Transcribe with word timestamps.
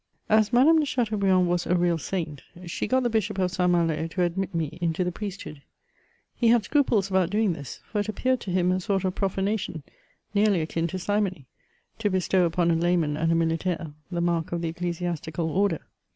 As 0.29 0.51
Madame 0.51 0.79
de 0.79 0.85
Chateaubriand 0.87 1.47
was 1.47 1.67
a 1.67 1.75
real 1.75 1.99
Saint, 1.99 2.41
she 2.65 2.87
got 2.87 3.03
the 3.03 3.07
bishop 3.11 3.37
of 3.37 3.51
Saint 3.51 3.69
Malo 3.71 4.07
to 4.07 4.23
admit 4.23 4.55
me 4.55 4.79
into 4.81 5.03
the 5.03 5.11
priesthood; 5.11 5.61
he 6.35 6.47
had 6.47 6.63
scruples 6.63 7.07
about 7.11 7.29
doing 7.29 7.53
this; 7.53 7.81
for 7.85 7.99
it 7.99 8.09
appeared 8.09 8.39
to 8.39 8.49
him 8.49 8.71
a 8.71 8.79
sort 8.79 9.03
of 9.05 9.13
profa* 9.13 9.43
nation, 9.43 9.83
nearly 10.33 10.59
akin 10.61 10.87
to 10.87 10.97
simony, 10.97 11.45
to 11.99 12.09
bestow 12.09 12.45
upon 12.45 12.71
a 12.71 12.75
layman 12.75 13.15
and 13.15 13.31
a 13.31 13.35
militaire 13.35 13.93
the 14.09 14.21
mark 14.21 14.51
of 14.51 14.63
the 14.63 14.69
ecclesiastical 14.69 15.51
order. 15.51 15.81